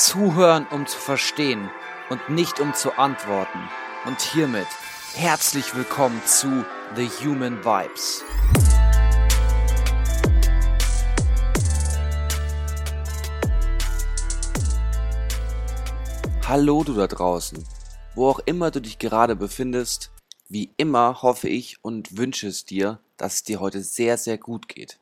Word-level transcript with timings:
Zuhören, 0.00 0.66
um 0.70 0.86
zu 0.86 0.98
verstehen 0.98 1.68
und 2.08 2.30
nicht 2.30 2.58
um 2.58 2.72
zu 2.72 2.96
antworten. 2.96 3.58
Und 4.06 4.18
hiermit 4.22 4.66
herzlich 5.14 5.74
willkommen 5.74 6.22
zu 6.24 6.64
The 6.96 7.06
Human 7.22 7.62
Vibes. 7.62 8.24
Hallo 16.48 16.82
du 16.82 16.94
da 16.94 17.06
draußen, 17.06 17.62
wo 18.14 18.30
auch 18.30 18.38
immer 18.46 18.70
du 18.70 18.80
dich 18.80 18.98
gerade 18.98 19.36
befindest, 19.36 20.12
wie 20.48 20.72
immer 20.78 21.20
hoffe 21.20 21.50
ich 21.50 21.76
und 21.84 22.16
wünsche 22.16 22.48
es 22.48 22.64
dir, 22.64 23.00
dass 23.18 23.34
es 23.34 23.42
dir 23.42 23.60
heute 23.60 23.82
sehr, 23.82 24.16
sehr 24.16 24.38
gut 24.38 24.66
geht. 24.66 24.98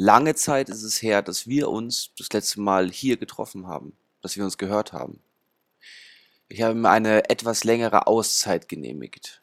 Lange 0.00 0.36
Zeit 0.36 0.68
ist 0.68 0.84
es 0.84 1.02
her, 1.02 1.22
dass 1.22 1.48
wir 1.48 1.68
uns 1.68 2.12
das 2.16 2.32
letzte 2.32 2.60
Mal 2.60 2.88
hier 2.88 3.16
getroffen 3.16 3.66
haben, 3.66 3.96
dass 4.22 4.36
wir 4.36 4.44
uns 4.44 4.56
gehört 4.56 4.92
haben. 4.92 5.18
Ich 6.48 6.62
habe 6.62 6.76
mir 6.76 6.88
eine 6.88 7.28
etwas 7.28 7.64
längere 7.64 8.06
Auszeit 8.06 8.68
genehmigt. 8.68 9.42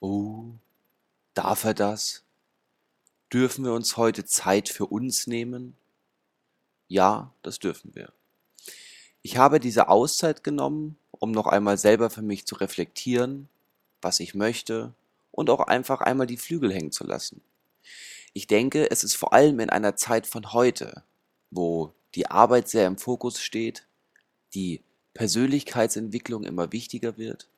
Oh, 0.00 0.46
darf 1.34 1.64
er 1.64 1.74
das? 1.74 2.24
Dürfen 3.30 3.66
wir 3.66 3.74
uns 3.74 3.98
heute 3.98 4.24
Zeit 4.24 4.70
für 4.70 4.86
uns 4.86 5.26
nehmen? 5.26 5.76
Ja, 6.88 7.30
das 7.42 7.58
dürfen 7.58 7.94
wir. 7.94 8.10
Ich 9.20 9.36
habe 9.36 9.60
diese 9.60 9.88
Auszeit 9.88 10.42
genommen, 10.42 10.96
um 11.10 11.30
noch 11.30 11.46
einmal 11.46 11.76
selber 11.76 12.08
für 12.08 12.22
mich 12.22 12.46
zu 12.46 12.54
reflektieren, 12.54 13.50
was 14.00 14.18
ich 14.18 14.34
möchte 14.34 14.94
und 15.30 15.50
auch 15.50 15.60
einfach 15.60 16.00
einmal 16.00 16.26
die 16.26 16.38
Flügel 16.38 16.72
hängen 16.72 16.90
zu 16.90 17.04
lassen. 17.04 17.42
Ich 18.32 18.46
denke, 18.46 18.90
es 18.90 19.04
ist 19.04 19.14
vor 19.14 19.32
allem 19.32 19.60
in 19.60 19.70
einer 19.70 19.96
Zeit 19.96 20.26
von 20.26 20.52
heute, 20.52 21.04
wo 21.50 21.92
die 22.14 22.30
Arbeit 22.30 22.68
sehr 22.68 22.86
im 22.86 22.96
Fokus 22.96 23.40
steht, 23.40 23.86
die 24.54 24.82
Persönlichkeitsentwicklung 25.14 26.44
immer 26.44 26.72
wichtiger 26.72 27.18
wird, 27.18 27.48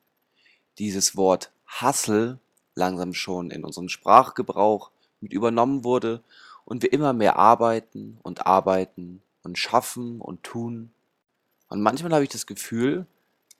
dieses 0.79 1.17
Wort 1.17 1.53
Hustle 1.81 2.41
langsam 2.75 3.15
schon 3.15 3.51
in 3.51 3.65
unserem 3.65 3.89
Sprachgebrauch 3.89 4.91
mit 5.21 5.33
übernommen 5.33 5.85
wurde 5.85 6.23
und 6.65 6.83
wir 6.83 6.93
immer 6.93 7.13
mehr 7.13 7.37
arbeiten 7.37 8.19
und 8.23 8.47
arbeiten 8.47 9.23
und 9.43 9.59
schaffen 9.59 10.21
und 10.21 10.43
tun. 10.43 10.93
Und 11.69 11.83
manchmal 11.83 12.13
habe 12.13 12.25
ich 12.25 12.31
das 12.31 12.47
Gefühl, 12.47 13.07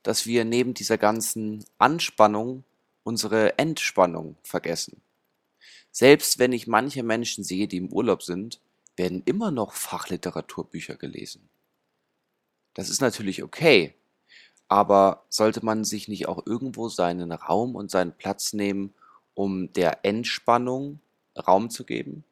dass 0.03 0.25
wir 0.25 0.43
neben 0.43 0.73
dieser 0.73 0.97
ganzen 0.97 1.63
Anspannung 1.77 2.63
unsere 3.03 3.57
Entspannung 3.57 4.35
vergessen. 4.43 5.01
Selbst 5.97 6.39
wenn 6.39 6.51
ich 6.51 6.67
manche 6.67 7.03
Menschen 7.03 7.45
sehe, 7.45 7.69
die 7.69 7.77
im 7.77 7.87
Urlaub 7.87 8.21
sind, 8.21 8.59
werden 8.97 9.23
immer 9.23 9.49
noch 9.49 9.71
Fachliteraturbücher 9.71 10.97
gelesen. 10.97 11.47
Das 12.73 12.89
ist 12.89 12.99
natürlich 12.99 13.43
okay, 13.43 13.95
aber 14.67 15.23
sollte 15.29 15.63
man 15.63 15.85
sich 15.85 16.09
nicht 16.09 16.27
auch 16.27 16.45
irgendwo 16.45 16.89
seinen 16.89 17.31
Raum 17.31 17.75
und 17.75 17.89
seinen 17.91 18.11
Platz 18.11 18.51
nehmen, 18.51 18.93
um 19.35 19.71
der 19.71 20.03
Entspannung 20.03 20.99
Raum 21.47 21.69
zu 21.69 21.85
geben? 21.85 22.25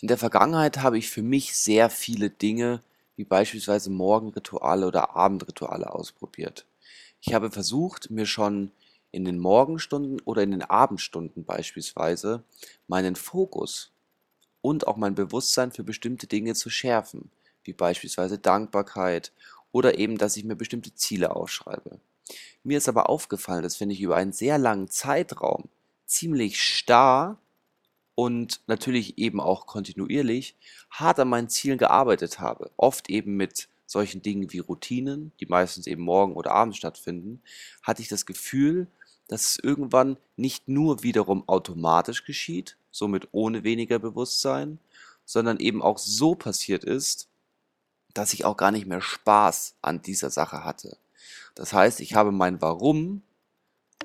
In 0.00 0.08
der 0.08 0.16
Vergangenheit 0.16 0.78
habe 0.78 0.96
ich 0.96 1.10
für 1.10 1.22
mich 1.22 1.54
sehr 1.54 1.90
viele 1.90 2.30
Dinge, 2.30 2.80
wie 3.16 3.24
beispielsweise 3.24 3.90
Morgenrituale 3.90 4.86
oder 4.86 5.14
Abendrituale 5.14 5.92
ausprobiert. 5.92 6.64
Ich 7.20 7.34
habe 7.34 7.50
versucht, 7.50 8.10
mir 8.10 8.24
schon 8.24 8.72
in 9.12 9.24
den 9.24 9.38
Morgenstunden 9.38 10.20
oder 10.24 10.42
in 10.42 10.50
den 10.50 10.62
Abendstunden 10.62 11.44
beispielsweise 11.44 12.42
meinen 12.88 13.14
Fokus 13.14 13.92
und 14.62 14.86
auch 14.86 14.96
mein 14.96 15.14
Bewusstsein 15.14 15.70
für 15.70 15.84
bestimmte 15.84 16.26
Dinge 16.26 16.54
zu 16.54 16.70
schärfen, 16.70 17.30
wie 17.64 17.74
beispielsweise 17.74 18.38
Dankbarkeit 18.38 19.32
oder 19.70 19.98
eben, 19.98 20.18
dass 20.18 20.36
ich 20.36 20.44
mir 20.44 20.56
bestimmte 20.56 20.94
Ziele 20.94 21.36
ausschreibe. 21.36 22.00
Mir 22.64 22.78
ist 22.78 22.88
aber 22.88 23.10
aufgefallen, 23.10 23.62
dass 23.62 23.80
wenn 23.80 23.90
ich 23.90 24.00
über 24.00 24.16
einen 24.16 24.32
sehr 24.32 24.58
langen 24.58 24.88
Zeitraum 24.88 25.68
ziemlich 26.06 26.62
starr 26.62 27.38
und 28.14 28.60
natürlich 28.66 29.18
eben 29.18 29.40
auch 29.40 29.66
kontinuierlich 29.66 30.56
hart 30.90 31.18
an 31.20 31.28
meinen 31.28 31.48
Zielen 31.48 31.78
gearbeitet 31.78 32.38
habe, 32.38 32.70
oft 32.76 33.10
eben 33.10 33.36
mit 33.36 33.68
solchen 33.86 34.22
Dingen 34.22 34.52
wie 34.52 34.58
Routinen, 34.58 35.32
die 35.40 35.46
meistens 35.46 35.86
eben 35.86 36.02
morgen 36.02 36.34
oder 36.34 36.52
abends 36.52 36.78
stattfinden, 36.78 37.42
hatte 37.82 38.02
ich 38.02 38.08
das 38.08 38.26
Gefühl, 38.26 38.86
dass 39.32 39.52
es 39.52 39.58
irgendwann 39.62 40.18
nicht 40.36 40.68
nur 40.68 41.02
wiederum 41.02 41.48
automatisch 41.48 42.24
geschieht, 42.24 42.76
somit 42.90 43.28
ohne 43.32 43.64
weniger 43.64 43.98
Bewusstsein, 43.98 44.78
sondern 45.24 45.58
eben 45.58 45.80
auch 45.80 45.96
so 45.96 46.34
passiert 46.34 46.84
ist, 46.84 47.28
dass 48.12 48.34
ich 48.34 48.44
auch 48.44 48.58
gar 48.58 48.70
nicht 48.70 48.86
mehr 48.86 49.00
Spaß 49.00 49.76
an 49.80 50.02
dieser 50.02 50.28
Sache 50.28 50.64
hatte. 50.64 50.98
Das 51.54 51.72
heißt, 51.72 52.00
ich 52.00 52.14
habe 52.14 52.30
mein 52.30 52.60
Warum 52.60 53.22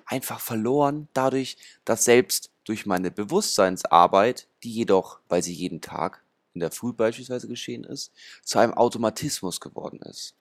einfach 0.05 0.39
verloren, 0.39 1.09
dadurch, 1.13 1.57
dass 1.83 2.05
selbst 2.05 2.49
durch 2.63 2.85
meine 2.85 3.11
Bewusstseinsarbeit, 3.11 4.47
die 4.63 4.71
jedoch, 4.71 5.19
weil 5.27 5.44
sie 5.44 5.53
jeden 5.53 5.81
Tag 5.81 6.23
in 6.53 6.61
der 6.61 6.71
Früh 6.71 6.94
beispielsweise 6.94 7.49
geschehen 7.49 7.83
ist, 7.83 8.13
zu 8.44 8.59
einem 8.59 8.73
Automatismus 8.73 9.59
geworden 9.59 9.99
ist. 10.03 10.35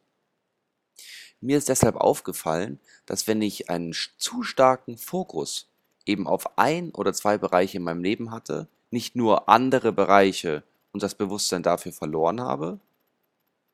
Mir 1.46 1.58
ist 1.58 1.68
deshalb 1.68 1.94
aufgefallen, 1.94 2.80
dass 3.06 3.28
wenn 3.28 3.40
ich 3.40 3.70
einen 3.70 3.94
zu 4.18 4.42
starken 4.42 4.98
Fokus 4.98 5.68
eben 6.04 6.26
auf 6.26 6.58
ein 6.58 6.90
oder 6.90 7.12
zwei 7.12 7.38
Bereiche 7.38 7.76
in 7.76 7.84
meinem 7.84 8.02
Leben 8.02 8.32
hatte, 8.32 8.66
nicht 8.90 9.14
nur 9.14 9.48
andere 9.48 9.92
Bereiche 9.92 10.64
und 10.90 11.04
das 11.04 11.14
Bewusstsein 11.14 11.62
dafür 11.62 11.92
verloren 11.92 12.40
habe, 12.40 12.80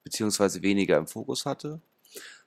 beziehungsweise 0.04 0.60
weniger 0.60 0.98
im 0.98 1.06
Fokus 1.06 1.46
hatte, 1.46 1.80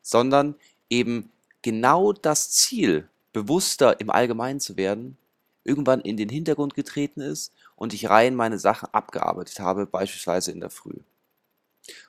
sondern 0.03 0.53
eben 0.91 1.31
genau 1.63 2.13
das 2.13 2.51
Ziel, 2.51 3.09
bewusster 3.33 3.99
im 3.99 4.11
Allgemeinen 4.11 4.59
zu 4.59 4.77
werden, 4.77 5.17
irgendwann 5.63 6.01
in 6.01 6.17
den 6.17 6.29
Hintergrund 6.29 6.75
getreten 6.75 7.21
ist 7.21 7.51
und 7.75 7.95
ich 7.95 8.11
rein 8.11 8.35
meine 8.35 8.59
Sachen 8.59 8.93
abgearbeitet 8.93 9.59
habe, 9.59 9.87
beispielsweise 9.87 10.51
in 10.51 10.59
der 10.59 10.69
Früh. 10.69 10.99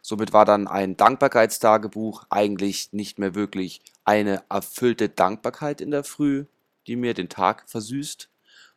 Somit 0.02 0.32
war 0.32 0.44
dann 0.44 0.68
ein 0.68 0.96
Dankbarkeitstagebuch 0.96 2.24
eigentlich 2.30 2.92
nicht 2.92 3.18
mehr 3.18 3.34
wirklich 3.34 3.80
eine 4.04 4.42
erfüllte 4.48 5.08
Dankbarkeit 5.08 5.80
in 5.80 5.90
der 5.90 6.04
Früh, 6.04 6.46
die 6.86 6.96
mir 6.96 7.14
den 7.14 7.28
Tag 7.28 7.68
versüßt, 7.68 8.28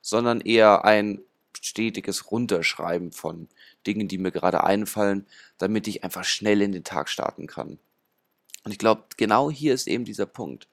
sondern 0.01 0.41
eher 0.41 0.85
ein 0.85 1.21
stetiges 1.61 2.31
Runterschreiben 2.31 3.11
von 3.11 3.47
Dingen, 3.85 4.07
die 4.07 4.17
mir 4.17 4.31
gerade 4.31 4.63
einfallen, 4.63 5.25
damit 5.57 5.87
ich 5.87 6.03
einfach 6.03 6.23
schnell 6.23 6.61
in 6.61 6.71
den 6.71 6.83
Tag 6.83 7.09
starten 7.09 7.47
kann. 7.47 7.79
Und 8.63 8.71
ich 8.71 8.77
glaube, 8.77 9.03
genau 9.17 9.49
hier 9.49 9.73
ist 9.73 9.87
eben 9.87 10.05
dieser 10.05 10.25
Punkt. 10.25 10.67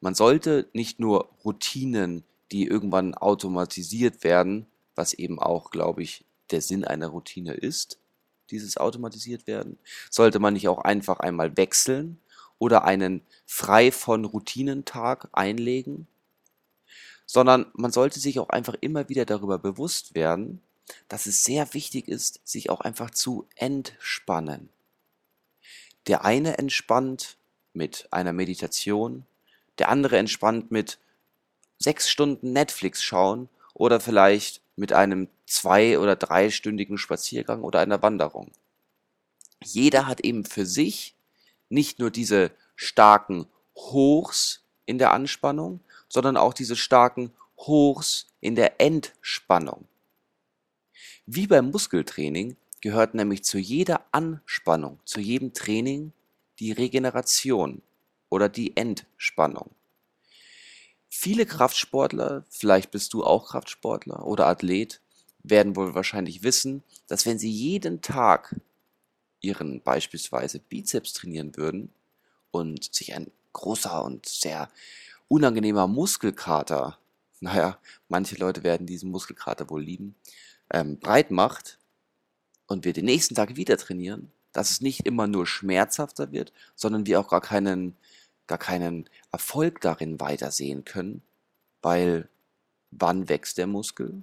Man 0.00 0.14
sollte 0.14 0.68
nicht 0.72 1.00
nur 1.00 1.30
Routinen, 1.44 2.24
die 2.52 2.66
irgendwann 2.66 3.14
automatisiert 3.14 4.22
werden, 4.22 4.66
was 4.94 5.14
eben 5.14 5.38
auch, 5.38 5.70
glaube 5.70 6.02
ich, 6.02 6.24
der 6.50 6.60
Sinn 6.60 6.84
einer 6.84 7.08
Routine 7.08 7.54
ist, 7.54 7.98
dieses 8.50 8.76
automatisiert 8.76 9.46
werden? 9.46 9.78
Sollte 10.10 10.38
man 10.38 10.54
nicht 10.54 10.68
auch 10.68 10.78
einfach 10.78 11.20
einmal 11.20 11.56
wechseln 11.56 12.20
oder 12.58 12.84
einen 12.84 13.22
frei 13.46 13.92
von 13.92 14.24
Routinentag 14.24 15.28
einlegen? 15.32 16.06
Sondern 17.26 17.66
man 17.74 17.92
sollte 17.92 18.20
sich 18.20 18.38
auch 18.38 18.50
einfach 18.50 18.74
immer 18.80 19.08
wieder 19.08 19.24
darüber 19.24 19.58
bewusst 19.58 20.14
werden, 20.14 20.60
dass 21.08 21.26
es 21.26 21.44
sehr 21.44 21.72
wichtig 21.74 22.08
ist, 22.08 22.40
sich 22.44 22.70
auch 22.70 22.80
einfach 22.80 23.10
zu 23.10 23.46
entspannen. 23.56 24.68
Der 26.06 26.24
eine 26.24 26.58
entspannt 26.58 27.38
mit 27.72 28.08
einer 28.10 28.32
Meditation, 28.32 29.24
der 29.78 29.88
andere 29.88 30.18
entspannt 30.18 30.70
mit 30.70 30.98
sechs 31.78 32.10
Stunden 32.10 32.52
Netflix 32.52 33.02
schauen 33.02 33.48
oder 33.72 34.00
vielleicht 34.00 34.60
mit 34.76 34.92
einem 34.92 35.28
zwei- 35.46 35.98
oder 35.98 36.16
dreistündigen 36.16 36.98
Spaziergang 36.98 37.62
oder 37.62 37.80
einer 37.80 38.02
Wanderung. 38.02 38.50
Jeder 39.62 40.06
hat 40.06 40.20
eben 40.20 40.44
für 40.44 40.66
sich 40.66 41.14
nicht 41.68 41.98
nur 41.98 42.10
diese 42.10 42.50
starken 42.76 43.46
Hochs 43.76 44.62
in 44.86 44.98
der 44.98 45.12
Anspannung, 45.12 45.80
sondern 46.08 46.36
auch 46.36 46.54
diese 46.54 46.76
starken 46.76 47.32
Hochs 47.58 48.26
in 48.40 48.54
der 48.54 48.80
Entspannung. 48.80 49.86
Wie 51.26 51.46
beim 51.46 51.70
Muskeltraining 51.70 52.56
gehört 52.80 53.14
nämlich 53.14 53.44
zu 53.44 53.58
jeder 53.58 54.04
Anspannung, 54.12 54.98
zu 55.04 55.20
jedem 55.20 55.54
Training 55.54 56.12
die 56.58 56.72
Regeneration 56.72 57.80
oder 58.28 58.48
die 58.48 58.76
Entspannung. 58.76 59.70
Viele 61.16 61.46
Kraftsportler, 61.46 62.44
vielleicht 62.50 62.90
bist 62.90 63.14
du 63.14 63.22
auch 63.22 63.46
Kraftsportler 63.46 64.26
oder 64.26 64.48
Athlet, 64.48 65.00
werden 65.44 65.76
wohl 65.76 65.94
wahrscheinlich 65.94 66.42
wissen, 66.42 66.82
dass 67.06 67.24
wenn 67.24 67.38
sie 67.38 67.50
jeden 67.50 68.02
Tag 68.02 68.56
ihren 69.40 69.80
beispielsweise 69.80 70.58
Bizeps 70.58 71.12
trainieren 71.12 71.56
würden 71.56 71.92
und 72.50 72.92
sich 72.92 73.14
ein 73.14 73.30
großer 73.52 74.02
und 74.02 74.26
sehr 74.26 74.68
unangenehmer 75.28 75.86
Muskelkater, 75.86 76.98
naja, 77.40 77.78
manche 78.08 78.34
Leute 78.34 78.64
werden 78.64 78.86
diesen 78.86 79.12
Muskelkater 79.12 79.70
wohl 79.70 79.84
lieben, 79.84 80.16
ähm, 80.72 80.98
breit 80.98 81.30
macht 81.30 81.78
und 82.66 82.84
wir 82.84 82.92
den 82.92 83.04
nächsten 83.04 83.36
Tag 83.36 83.54
wieder 83.54 83.78
trainieren, 83.78 84.32
dass 84.52 84.72
es 84.72 84.80
nicht 84.80 85.06
immer 85.06 85.28
nur 85.28 85.46
schmerzhafter 85.46 86.32
wird, 86.32 86.52
sondern 86.74 87.06
wir 87.06 87.20
auch 87.20 87.28
gar 87.28 87.40
keinen, 87.40 87.96
gar 88.46 88.58
keinen 88.58 89.08
Erfolg 89.32 89.80
darin 89.80 90.20
weitersehen 90.20 90.84
können, 90.84 91.22
weil 91.82 92.28
wann 92.90 93.28
wächst 93.28 93.58
der 93.58 93.66
Muskel? 93.66 94.22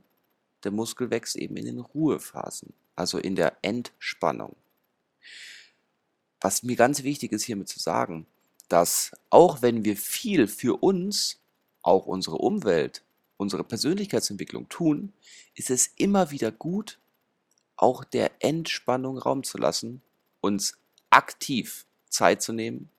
Der 0.64 0.72
Muskel 0.72 1.10
wächst 1.10 1.36
eben 1.36 1.58
in 1.58 1.66
den 1.66 1.80
Ruhephasen, 1.80 2.74
also 2.96 3.18
in 3.18 3.36
der 3.36 3.58
Entspannung. 3.62 4.56
Was 6.40 6.64
mir 6.64 6.76
ganz 6.76 7.04
wichtig 7.04 7.32
ist 7.32 7.44
hiermit 7.44 7.68
zu 7.68 7.80
sagen, 7.80 8.26
dass 8.68 9.12
auch 9.30 9.62
wenn 9.62 9.84
wir 9.84 9.98
viel 9.98 10.48
für 10.48 10.82
uns, 10.82 11.40
auch 11.82 12.06
unsere 12.06 12.38
Umwelt, 12.38 13.04
unsere 13.38 13.64
Persönlichkeitsentwicklung 13.64 14.70
tun, 14.70 15.14
ist 15.56 15.70
es 15.70 15.88
immer 15.98 16.32
wieder 16.32 16.52
gut, 16.52 17.00
auch 17.76 18.04
der 18.04 18.32
Entspannung 18.40 19.18
Raum 19.18 19.44
zu 19.44 19.58
lassen, 19.58 20.02
uns 20.42 20.78
aktiv 21.10 21.86
Zeit 22.10 22.42
zu 22.42 22.54
nehmen 22.54 22.90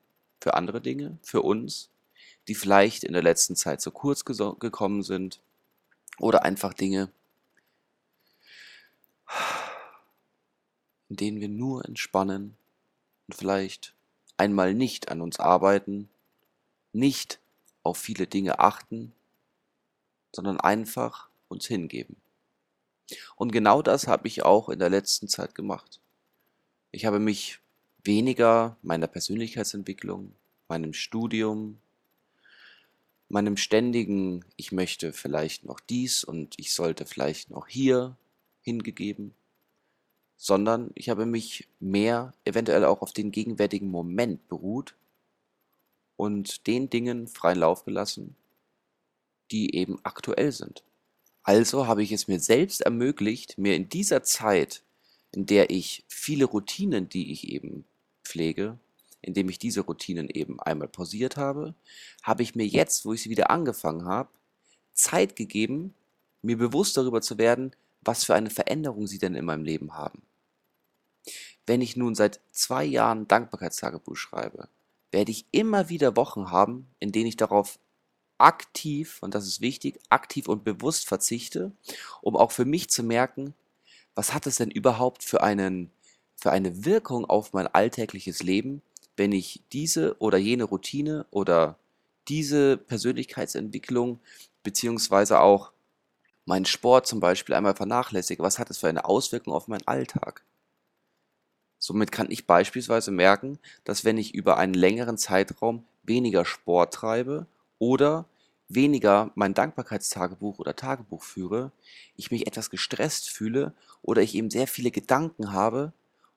für 0.42 0.54
andere 0.54 0.80
Dinge, 0.80 1.18
für 1.22 1.42
uns, 1.42 1.88
die 2.48 2.56
vielleicht 2.56 3.04
in 3.04 3.12
der 3.12 3.22
letzten 3.22 3.54
Zeit 3.54 3.80
zu 3.80 3.92
kurz 3.92 4.24
gekommen 4.24 5.04
sind 5.04 5.40
oder 6.18 6.42
einfach 6.42 6.74
Dinge, 6.74 7.12
in 11.08 11.14
denen 11.16 11.40
wir 11.40 11.48
nur 11.48 11.84
entspannen 11.84 12.56
und 13.28 13.36
vielleicht 13.36 13.94
einmal 14.36 14.74
nicht 14.74 15.12
an 15.12 15.20
uns 15.20 15.38
arbeiten, 15.38 16.08
nicht 16.92 17.38
auf 17.84 17.96
viele 17.96 18.26
Dinge 18.26 18.58
achten, 18.58 19.12
sondern 20.34 20.58
einfach 20.58 21.28
uns 21.46 21.66
hingeben. 21.66 22.16
Und 23.36 23.52
genau 23.52 23.80
das 23.80 24.08
habe 24.08 24.26
ich 24.26 24.42
auch 24.42 24.70
in 24.70 24.80
der 24.80 24.90
letzten 24.90 25.28
Zeit 25.28 25.54
gemacht. 25.54 26.00
Ich 26.90 27.04
habe 27.04 27.20
mich 27.20 27.61
weniger 28.04 28.76
meiner 28.82 29.06
Persönlichkeitsentwicklung, 29.06 30.32
meinem 30.68 30.92
Studium, 30.92 31.78
meinem 33.28 33.56
ständigen, 33.56 34.44
ich 34.56 34.72
möchte 34.72 35.12
vielleicht 35.12 35.64
noch 35.64 35.80
dies 35.80 36.24
und 36.24 36.54
ich 36.58 36.74
sollte 36.74 37.06
vielleicht 37.06 37.50
noch 37.50 37.66
hier 37.66 38.16
hingegeben, 38.62 39.32
sondern 40.36 40.90
ich 40.94 41.08
habe 41.08 41.24
mich 41.24 41.68
mehr 41.80 42.34
eventuell 42.44 42.84
auch 42.84 43.00
auf 43.00 43.12
den 43.12 43.30
gegenwärtigen 43.30 43.90
Moment 43.90 44.48
beruht 44.48 44.94
und 46.16 46.66
den 46.66 46.90
Dingen 46.90 47.26
freien 47.26 47.58
Lauf 47.58 47.84
gelassen, 47.84 48.36
die 49.50 49.74
eben 49.74 49.98
aktuell 50.02 50.52
sind. 50.52 50.82
Also 51.42 51.86
habe 51.86 52.02
ich 52.02 52.12
es 52.12 52.28
mir 52.28 52.38
selbst 52.38 52.82
ermöglicht, 52.82 53.58
mir 53.58 53.74
in 53.74 53.88
dieser 53.88 54.22
Zeit, 54.22 54.82
in 55.32 55.46
der 55.46 55.70
ich 55.70 56.04
viele 56.08 56.44
Routinen, 56.44 57.08
die 57.08 57.32
ich 57.32 57.48
eben 57.48 57.84
pflege, 58.24 58.78
indem 59.20 59.48
ich 59.48 59.58
diese 59.58 59.82
Routinen 59.82 60.28
eben 60.28 60.60
einmal 60.60 60.88
pausiert 60.88 61.36
habe, 61.36 61.74
habe 62.22 62.42
ich 62.42 62.54
mir 62.54 62.66
jetzt, 62.66 63.04
wo 63.04 63.12
ich 63.12 63.22
sie 63.22 63.30
wieder 63.30 63.50
angefangen 63.50 64.04
habe, 64.04 64.30
Zeit 64.94 65.36
gegeben, 65.36 65.94
mir 66.42 66.58
bewusst 66.58 66.96
darüber 66.96 67.22
zu 67.22 67.38
werden, 67.38 67.74
was 68.02 68.24
für 68.24 68.34
eine 68.34 68.50
Veränderung 68.50 69.06
sie 69.06 69.18
denn 69.18 69.34
in 69.34 69.44
meinem 69.44 69.64
Leben 69.64 69.94
haben. 69.94 70.22
Wenn 71.66 71.80
ich 71.80 71.96
nun 71.96 72.14
seit 72.14 72.40
zwei 72.50 72.84
Jahren 72.84 73.28
Dankbarkeitstagebuch 73.28 74.16
schreibe, 74.16 74.68
werde 75.12 75.30
ich 75.30 75.46
immer 75.52 75.88
wieder 75.88 76.16
Wochen 76.16 76.50
haben, 76.50 76.88
in 76.98 77.12
denen 77.12 77.26
ich 77.26 77.36
darauf 77.36 77.78
aktiv, 78.38 79.18
und 79.20 79.34
das 79.34 79.46
ist 79.46 79.60
wichtig, 79.60 80.00
aktiv 80.08 80.48
und 80.48 80.64
bewusst 80.64 81.06
verzichte, 81.06 81.70
um 82.20 82.36
auch 82.36 82.50
für 82.50 82.64
mich 82.64 82.90
zu 82.90 83.04
merken, 83.04 83.54
was 84.14 84.34
hat 84.34 84.46
es 84.46 84.56
denn 84.56 84.70
überhaupt 84.70 85.22
für, 85.22 85.42
einen, 85.42 85.92
für 86.42 86.50
eine 86.50 86.84
Wirkung 86.84 87.24
auf 87.24 87.52
mein 87.52 87.68
alltägliches 87.68 88.42
Leben, 88.42 88.82
wenn 89.16 89.30
ich 89.30 89.62
diese 89.70 90.16
oder 90.18 90.38
jene 90.38 90.64
Routine 90.64 91.24
oder 91.30 91.78
diese 92.26 92.76
Persönlichkeitsentwicklung 92.76 94.18
beziehungsweise 94.64 95.38
auch 95.38 95.70
meinen 96.44 96.64
Sport 96.64 97.06
zum 97.06 97.20
Beispiel 97.20 97.54
einmal 97.54 97.76
vernachlässige, 97.76 98.42
was 98.42 98.58
hat 98.58 98.70
es 98.70 98.78
für 98.78 98.88
eine 98.88 99.04
Auswirkung 99.04 99.52
auf 99.52 99.68
meinen 99.68 99.86
Alltag? 99.86 100.42
Somit 101.78 102.10
kann 102.10 102.28
ich 102.28 102.44
beispielsweise 102.44 103.12
merken, 103.12 103.60
dass 103.84 104.04
wenn 104.04 104.18
ich 104.18 104.34
über 104.34 104.56
einen 104.56 104.74
längeren 104.74 105.18
Zeitraum 105.18 105.84
weniger 106.02 106.44
Sport 106.44 106.92
treibe 106.92 107.46
oder 107.78 108.26
weniger 108.66 109.30
mein 109.36 109.54
Dankbarkeitstagebuch 109.54 110.58
oder 110.58 110.74
Tagebuch 110.74 111.22
führe, 111.22 111.70
ich 112.16 112.32
mich 112.32 112.48
etwas 112.48 112.68
gestresst 112.68 113.30
fühle 113.30 113.74
oder 114.02 114.22
ich 114.22 114.34
eben 114.34 114.50
sehr 114.50 114.66
viele 114.66 114.90
Gedanken 114.90 115.52
habe 115.52 115.92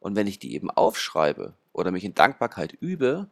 und 0.05 0.15
wenn 0.15 0.27
ich 0.27 0.37
die 0.37 0.53
eben 0.53 0.69
aufschreibe 0.69 1.55
oder 1.73 1.89
mich 1.89 2.03
in 2.03 2.13
Dankbarkeit 2.13 2.73
übe, 2.73 3.27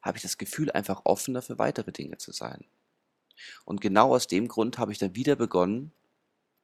habe 0.00 0.18
ich 0.18 0.22
das 0.22 0.38
Gefühl, 0.38 0.70
einfach 0.70 1.00
offener 1.02 1.42
für 1.42 1.58
weitere 1.58 1.90
Dinge 1.90 2.16
zu 2.16 2.30
sein. 2.30 2.64
Und 3.64 3.80
genau 3.80 4.14
aus 4.14 4.28
dem 4.28 4.46
Grund 4.46 4.78
habe 4.78 4.92
ich 4.92 4.98
dann 4.98 5.16
wieder 5.16 5.34
begonnen, 5.34 5.90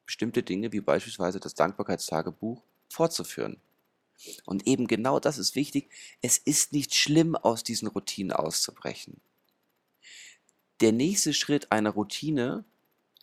bestimmte 0.07 0.45
Dinge 0.45 0.71
wie 0.71 0.81
beispielsweise 0.81 1.41
das 1.41 1.55
Dankbarkeitstagebuch 1.55 2.63
fortzuführen. 2.89 3.61
Und 4.45 4.69
eben 4.69 4.87
genau 4.87 5.19
das 5.19 5.39
ist 5.39 5.57
wichtig. 5.57 5.91
Es 6.23 6.39
ist 6.39 6.73
nicht 6.73 6.95
schlimm, 6.95 7.35
aus 7.35 7.65
diesen 7.65 7.89
Routinen 7.89 8.31
auszubrechen. 8.31 9.21
Der 10.83 10.93
nächste 10.93 11.35
Schritt 11.35 11.73
einer 11.73 11.91
Routine 11.91 12.65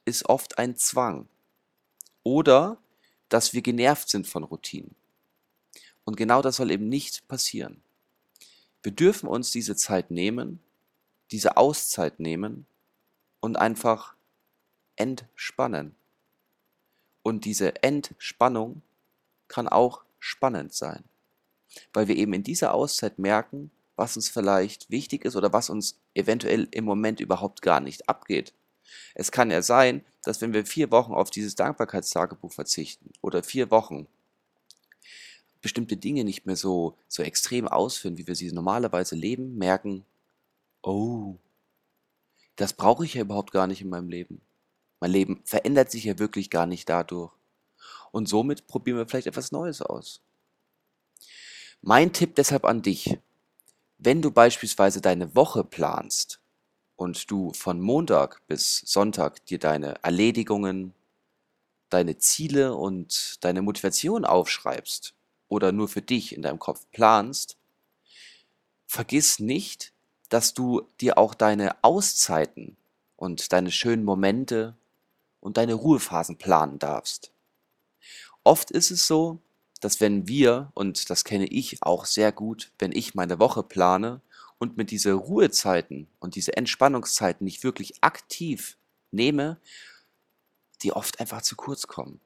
ist 0.04 0.28
oft 0.28 0.58
ein 0.58 0.76
Zwang. 0.76 1.30
Oder 2.24 2.78
dass 3.30 3.54
wir 3.54 3.62
genervt 3.62 4.10
sind 4.10 4.28
von 4.28 4.44
Routinen. 4.44 4.98
Und 6.06 6.16
genau 6.18 6.42
das 6.42 6.57
soll 6.57 6.72
eben 6.72 6.88
nicht 6.88 7.28
passieren. 7.28 7.81
Wir 8.84 8.92
dürfen 8.92 9.28
uns 9.28 9.52
diese 9.52 9.75
Zeit 9.75 10.12
nehmen, 10.12 10.60
diese 11.31 11.57
Auszeit 11.57 12.19
nehmen 12.19 12.68
und 13.40 13.57
einfach 13.57 14.16
entspannen. 14.96 15.96
Und 17.24 17.46
diese 17.46 17.81
Entspannung 17.81 18.84
kann 19.48 19.68
auch 19.68 20.04
spannend 20.19 20.74
sein, 20.74 21.04
weil 21.94 22.08
wir 22.08 22.16
eben 22.16 22.34
in 22.34 22.44
dieser 22.44 22.74
Auszeit 22.74 23.18
merken, 23.18 23.72
was 23.96 24.16
uns 24.16 24.30
vielleicht 24.30 24.90
wichtig 24.90 25.25
ist 25.25 25.36
oder 25.36 25.54
was 25.54 25.69
uns 25.69 25.98
eventuell 26.13 26.68
im 26.72 26.86
Moment 26.86 27.19
überhaupt 27.19 27.62
gar 27.62 27.80
nicht 27.80 28.08
abgeht. 28.10 28.54
Es 29.16 29.31
kann 29.31 29.50
ja 29.50 29.62
sein, 29.62 30.06
dass 30.24 30.42
wenn 30.42 30.54
wir 30.54 30.66
vier 30.66 30.92
Wochen 30.92 31.13
auf 31.13 31.30
dieses 31.30 31.56
Dankbarkeitstagebuch 31.56 32.51
verzichten 32.51 33.12
oder 33.22 33.42
vier 33.42 33.72
Wochen 33.72 34.08
bestimmte 35.65 35.97
Dinge 35.97 36.23
nicht 36.23 36.45
mehr 36.45 36.56
so, 36.56 36.95
so 37.07 37.23
extrem 37.23 37.67
ausführen, 37.67 38.19
wie 38.19 38.27
wir 38.27 38.36
sie 38.36 38.51
normalerweise 38.51 39.15
leben, 39.15 39.57
merken, 39.57 40.05
oh, 40.84 41.38
das 42.55 42.74
brauche 42.74 43.03
ich 43.03 43.15
ja 43.15 43.22
überhaupt 43.22 43.51
gar 43.51 43.65
nicht 43.65 43.81
in 43.81 43.89
meinem 43.89 44.07
Leben. 44.07 44.41
Mein 45.00 45.10
Leben 45.10 45.41
verändert 45.43 45.89
sich 45.89 46.03
ja 46.03 46.19
wirklich 46.19 46.51
gar 46.51 46.67
nicht 46.67 46.88
dadurch. 46.88 47.34
Und 48.12 48.29
somit 48.29 48.67
probieren 48.67 49.00
wir 49.00 49.07
vielleicht 49.07 49.25
etwas 49.25 49.51
Neues 49.51 49.81
aus. 49.81 50.22
Mein 51.81 52.13
Tipp 52.13 52.36
deshalb 52.36 52.63
an 52.63 52.84
dich, 52.84 53.17
wenn 53.98 54.22
du 54.22 54.29
beispielsweise 54.29 55.01
deine 55.01 55.36
Woche 55.36 55.63
planst 55.63 56.41
und 56.95 57.31
du 57.31 57.53
von 57.53 57.81
Montag 57.81 58.45
bis 58.45 58.84
Sonntag 58.86 59.43
dir 59.48 59.57
deine 59.57 59.95
Erledigungen, 60.03 60.93
deine 61.89 62.19
Ziele 62.19 62.75
und 62.75 63.43
deine 63.43 63.63
Motivation 63.63 64.25
aufschreibst 64.25 65.15
oder 65.48 65.72
nur 65.72 65.88
für 65.88 66.02
dich 66.02 66.36
in 66.36 66.42
deinem 66.42 66.60
Kopf 66.60 66.86
planst, 66.92 67.58
vergiss 68.88 69.40
nicht, 69.40 69.94
dass 70.30 70.54
du 70.54 70.88
dir 71.02 71.18
auch 71.18 71.34
deine 71.34 71.84
Auszeiten 71.84 72.78
und 73.16 73.54
deine 73.54 73.72
schönen 73.72 74.04
Momente 74.04 74.75
und 75.40 75.58
deine 75.58 75.74
Ruhephasen 75.74 76.38
planen 76.38 76.80
darfst. 76.80 77.32
Oft 78.44 78.72
ist 78.72 78.92
es 78.92 79.08
so, 79.08 79.40
dass 79.82 80.02
wenn 80.02 80.28
wir, 80.28 80.72
und 80.74 81.10
das 81.10 81.24
kenne 81.24 81.46
ich 81.48 81.84
auch 81.84 82.06
sehr 82.06 82.32
gut, 82.32 82.72
wenn 82.80 82.92
ich 82.92 83.16
meine 83.16 83.40
Woche 83.40 83.64
plane 83.64 84.22
und 84.58 84.78
mir 84.78 84.86
diese 84.86 85.14
Ruhezeiten 85.14 86.08
und 86.20 86.36
diese 86.36 86.56
Entspannungszeiten 86.56 87.44
nicht 87.46 87.64
wirklich 87.64 87.96
aktiv 88.02 88.78
nehme, 89.12 89.58
die 90.82 90.94
oft 90.94 91.20
einfach 91.20 91.42
zu 91.42 91.56
kurz 91.56 91.88
kommen. 91.88 92.20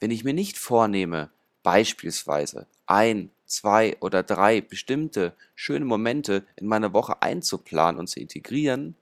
Wenn 0.00 0.10
ich 0.10 0.24
mir 0.24 0.34
nicht 0.34 0.58
vornehme, 0.58 1.30
beispielsweise 1.64 2.68
ein, 2.86 3.32
zwei 3.46 3.96
oder 4.00 4.22
drei 4.22 4.60
bestimmte 4.60 5.34
schöne 5.56 5.84
Momente 5.84 6.44
in 6.54 6.68
meiner 6.68 6.92
Woche 6.92 7.20
einzuplanen 7.22 7.98
und 7.98 8.06
zu 8.06 8.20
integrieren, 8.20 8.94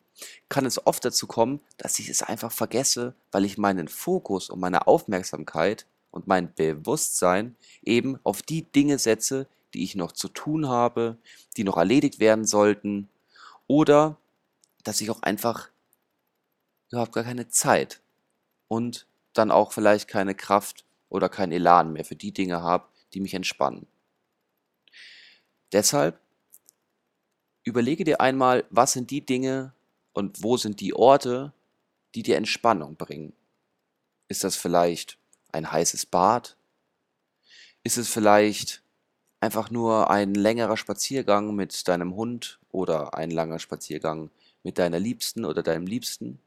kann 0.49 0.65
es 0.65 0.87
oft 0.87 1.05
dazu 1.05 1.27
kommen, 1.27 1.61
dass 1.77 1.99
ich 1.99 2.09
es 2.09 2.23
einfach 2.23 2.53
vergesse, 2.53 3.15
weil 3.31 3.45
ich 3.45 3.59
meinen 3.59 3.89
Fokus 3.89 4.49
und 4.49 4.61
meine 4.61 4.87
Aufmerksamkeit 4.87 5.87
und 6.11 6.27
mein 6.27 6.55
Bewusstsein 6.55 7.57
eben 7.83 8.19
auf 8.23 8.41
die 8.43 8.63
Dinge 8.63 8.99
setze, 8.99 9.47
die 9.75 9.83
ich 9.83 9.97
noch 9.97 10.13
zu 10.13 10.29
tun 10.29 10.69
habe, 10.69 11.17
die 11.57 11.65
noch 11.65 11.77
erledigt 11.77 12.21
werden 12.21 12.47
sollten, 12.47 13.09
oder 13.67 14.19
dass 14.85 15.01
ich 15.01 15.11
auch 15.11 15.23
einfach 15.23 15.71
überhaupt 16.91 17.13
gar 17.13 17.25
keine 17.25 17.49
Zeit 17.49 18.01
und 18.69 19.07
dann 19.33 19.51
auch 19.51 19.73
vielleicht 19.73 20.09
keine 20.09 20.35
Kraft 20.35 20.85
oder 21.13 21.29
kein 21.29 21.53
Elan 21.53 21.93
mehr 21.93 22.07
für 22.07 22.17
die 22.17 22.33
Dinge 22.33 22.63
habe, 22.63 22.89
die 23.13 23.21
mich 23.21 23.35
entspannen. 23.35 23.87
Deshalb 25.71 26.19
überlege 27.65 28.05
dir 28.05 28.21
einmal, 28.21 28.65
was 28.71 28.93
sind 28.93 29.11
die 29.11 29.25
Dinge 29.25 29.75
und 30.15 30.43
wo 30.43 30.57
sind 30.57 30.81
die 30.81 30.95
Orte, 30.95 31.53
die 32.15 32.23
dir 32.23 32.37
Entspannung 32.37 32.97
bringen. 32.97 33.35
Ist 34.29 34.43
das 34.43 34.57
vielleicht 34.57 35.19
ein 35.53 35.71
heißes 35.71 36.07
Bad? 36.07 36.57
Ist 37.85 37.99
es 37.99 38.09
vielleicht 38.09 38.83
einfach 39.41 39.71
nur 39.71 40.11
ein 40.11 40.35
längerer 40.35 40.79
Spaziergang 40.79 41.55
mit 41.55 41.89
deinem 41.89 42.15
Hund 42.15 42.59
oder 42.71 43.15
ein 43.15 43.31
langer 43.31 43.59
Spaziergang 43.59 44.31
mit 44.63 44.79
deiner 44.79 44.99
Liebsten 44.99 45.45
oder 45.45 45.63
deinem 45.63 45.87
Liebsten? 45.87 46.41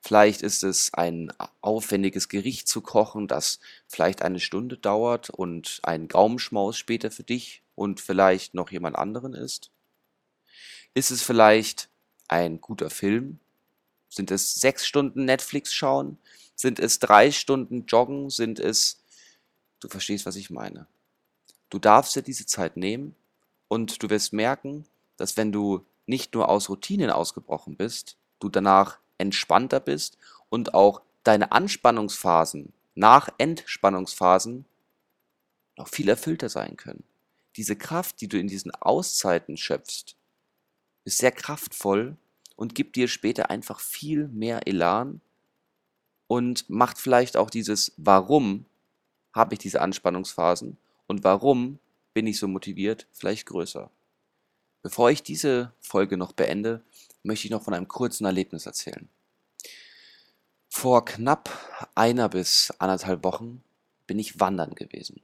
Vielleicht 0.00 0.42
ist 0.42 0.62
es 0.62 0.94
ein 0.94 1.32
aufwendiges 1.60 2.28
Gericht 2.28 2.68
zu 2.68 2.80
kochen, 2.80 3.26
das 3.26 3.58
vielleicht 3.88 4.22
eine 4.22 4.40
Stunde 4.40 4.76
dauert 4.76 5.30
und 5.30 5.80
ein 5.82 6.08
Gaumenschmaus 6.08 6.78
später 6.78 7.10
für 7.10 7.24
dich 7.24 7.62
und 7.74 8.00
vielleicht 8.00 8.54
noch 8.54 8.70
jemand 8.70 8.96
anderen 8.96 9.34
ist? 9.34 9.70
Ist 10.94 11.10
es 11.10 11.22
vielleicht 11.22 11.88
ein 12.28 12.60
guter 12.60 12.90
Film? 12.90 13.38
Sind 14.08 14.30
es 14.30 14.54
sechs 14.54 14.86
Stunden 14.86 15.24
Netflix 15.24 15.72
schauen? 15.74 16.18
Sind 16.54 16.78
es 16.78 16.98
drei 16.98 17.30
Stunden 17.30 17.86
Joggen? 17.86 18.30
Sind 18.30 18.60
es... 18.60 19.02
Du 19.80 19.88
verstehst, 19.88 20.26
was 20.26 20.36
ich 20.36 20.50
meine. 20.50 20.86
Du 21.70 21.78
darfst 21.78 22.16
dir 22.16 22.22
diese 22.22 22.46
Zeit 22.46 22.76
nehmen 22.76 23.14
und 23.68 24.02
du 24.02 24.10
wirst 24.10 24.32
merken, 24.32 24.86
dass 25.16 25.36
wenn 25.36 25.52
du 25.52 25.84
nicht 26.06 26.34
nur 26.34 26.48
aus 26.48 26.68
Routinen 26.68 27.10
ausgebrochen 27.10 27.76
bist, 27.76 28.16
du 28.40 28.48
danach 28.48 28.98
entspannter 29.18 29.80
bist 29.80 30.18
und 30.48 30.74
auch 30.74 31.02
deine 31.24 31.52
Anspannungsphasen 31.52 32.72
nach 32.94 33.28
Entspannungsphasen 33.38 34.64
noch 35.76 35.88
viel 35.88 36.08
erfüllter 36.08 36.48
sein 36.48 36.76
können. 36.76 37.04
Diese 37.56 37.76
Kraft, 37.76 38.20
die 38.20 38.28
du 38.28 38.38
in 38.38 38.48
diesen 38.48 38.72
Auszeiten 38.72 39.56
schöpfst, 39.56 40.16
ist 41.04 41.18
sehr 41.18 41.32
kraftvoll 41.32 42.16
und 42.56 42.74
gibt 42.74 42.96
dir 42.96 43.08
später 43.08 43.50
einfach 43.50 43.80
viel 43.80 44.28
mehr 44.28 44.66
Elan 44.66 45.20
und 46.26 46.68
macht 46.68 46.98
vielleicht 46.98 47.36
auch 47.36 47.50
dieses 47.50 47.92
Warum 47.96 48.66
habe 49.32 49.54
ich 49.54 49.60
diese 49.60 49.80
Anspannungsphasen 49.80 50.76
und 51.06 51.24
warum 51.24 51.78
bin 52.14 52.26
ich 52.26 52.38
so 52.38 52.48
motiviert 52.48 53.06
vielleicht 53.12 53.46
größer. 53.46 53.90
Bevor 54.82 55.10
ich 55.10 55.22
diese 55.22 55.72
Folge 55.80 56.16
noch 56.16 56.32
beende, 56.32 56.82
möchte 57.28 57.46
ich 57.46 57.52
noch 57.52 57.62
von 57.62 57.74
einem 57.74 57.86
kurzen 57.86 58.24
Erlebnis 58.24 58.66
erzählen. 58.66 59.08
Vor 60.68 61.04
knapp 61.04 61.50
einer 61.94 62.28
bis 62.28 62.72
anderthalb 62.78 63.22
Wochen 63.22 63.62
bin 64.06 64.18
ich 64.18 64.40
wandern 64.40 64.74
gewesen. 64.74 65.20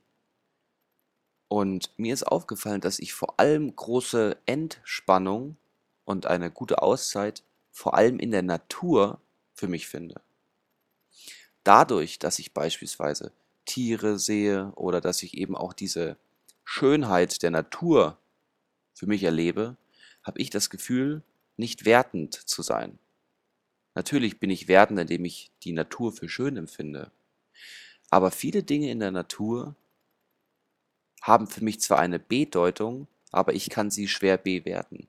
Und 1.49 1.91
mir 1.97 2.15
ist 2.15 2.25
aufgefallen, 2.25 2.81
dass 2.81 2.99
ich 2.99 3.13
vor 3.13 3.41
allem 3.41 3.75
große 3.75 4.37
Entspannung 4.47 5.57
und 6.05 6.27
eine 6.27 6.51
gute 6.51 6.83
Auszeit 6.83 7.43
vor 7.73 7.95
allem 7.95 8.19
in 8.19 8.31
der 8.31 8.43
Natur 8.43 9.21
für 9.55 9.69
mich 9.69 9.89
finde. 9.89 10.21
Dadurch, 11.65 12.19
dass 12.19 12.39
ich 12.39 12.53
beispielsweise 12.53 13.33
Tiere 13.65 14.19
sehe 14.19 14.73
oder 14.77 15.01
dass 15.01 15.23
ich 15.23 15.35
eben 15.35 15.57
auch 15.57 15.73
diese 15.73 16.17
Schönheit 16.65 17.43
der 17.43 17.51
Natur 17.51 18.19
für 18.93 19.07
mich 19.07 19.23
erlebe, 19.23 19.77
habe 20.23 20.41
ich 20.41 20.51
das 20.51 20.71
Gefühl, 20.71 21.23
nicht 21.57 21.85
wertend 21.85 22.35
zu 22.35 22.63
sein. 22.63 22.99
Natürlich 23.95 24.41
bin 24.41 24.51
ich 24.51 24.69
wertend, 24.69 24.99
indem 24.99 25.25
ich 25.25 25.53
die 25.63 25.73
Natur 25.73 26.13
für 26.13 26.29
schön 26.29 26.57
empfinde. 26.57 27.13
Aber 28.11 28.31
viele 28.31 28.63
Dinge 28.63 28.91
in 28.91 29.01
der 29.01 29.13
Natur 29.13 29.77
haben 31.23 31.47
für 31.47 31.65
mich 31.65 31.81
zwar 31.81 31.99
eine 31.99 32.19
B-Deutung, 32.19 33.07
aber 33.31 33.55
ich 33.55 33.71
kann 33.71 33.91
sie 33.91 34.09
schwer 34.09 34.37
bewerten. 34.37 35.09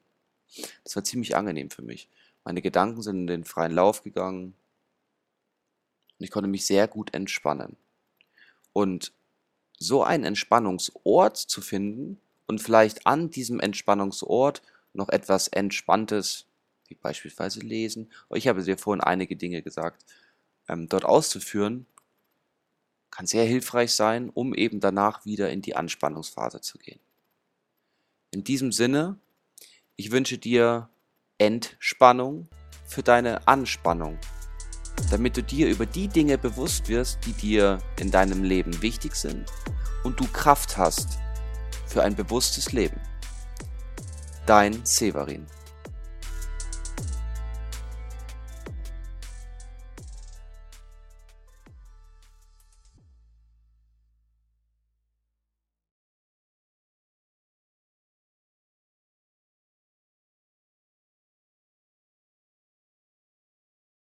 Das 0.84 0.96
war 0.96 1.04
ziemlich 1.04 1.36
angenehm 1.36 1.70
für 1.70 1.82
mich. 1.82 2.08
Meine 2.44 2.62
Gedanken 2.62 3.02
sind 3.02 3.22
in 3.22 3.28
den 3.28 3.44
freien 3.44 3.74
Lauf 3.74 4.04
gegangen 4.04 4.56
und 6.18 6.24
ich 6.24 6.32
konnte 6.32 6.50
mich 6.50 6.66
sehr 6.66 6.88
gut 6.88 7.14
entspannen. 7.14 7.76
Und 8.72 9.12
so 9.78 10.04
einen 10.04 10.24
Entspannungsort 10.24 11.38
zu 11.38 11.62
finden 11.62 12.20
und 12.48 12.62
vielleicht 12.62 13.06
an 13.06 13.30
diesem 13.30 13.60
Entspannungsort 13.60 14.62
noch 14.96 15.10
etwas 15.10 15.48
Entspanntes, 15.48 16.46
wie 16.88 16.96
beispielsweise 16.96 17.60
lesen, 17.60 18.12
ich 18.34 18.48
habe 18.48 18.64
dir 18.64 18.78
vorhin 18.78 19.02
einige 19.02 19.36
Dinge 19.36 19.62
gesagt, 19.62 20.06
ähm, 20.68 20.88
dort 20.88 21.06
auszuführen, 21.06 21.86
kann 23.12 23.28
sehr 23.28 23.46
hilfreich 23.46 23.94
sein, 23.94 24.30
um 24.30 24.54
eben 24.54 24.80
danach 24.80 25.26
wieder 25.26 25.50
in 25.50 25.62
die 25.62 25.76
Anspannungsphase 25.76 26.62
zu 26.62 26.78
gehen. 26.78 27.00
In 28.32 28.44
diesem 28.44 28.72
Sinne, 28.72 29.18
ich 29.96 30.12
wünsche 30.12 30.38
dir 30.38 30.90
Entspannung 31.38 32.50
für 32.86 33.04
deine 33.04 33.48
Anspannung, 33.48 34.20
damit 35.10 35.38
du 35.38 35.44
dir 35.44 35.70
über 35.70 35.86
die 35.86 36.08
Dinge 36.08 36.38
bewusst 36.38 36.90
wirst, 36.90 37.20
die 37.26 37.34
dir 37.34 37.80
in 38.00 38.12
deinem 38.12 38.44
Leben 38.44 38.82
wichtig 38.82 39.16
sind 39.16 39.50
und 40.04 40.20
du 40.20 40.28
Kraft 40.28 40.78
hast 40.78 41.18
für 41.88 42.04
ein 42.04 42.16
bewusstes 42.16 42.74
Leben. 42.74 43.00
Dein 44.46 44.80
Severin. 44.86 45.48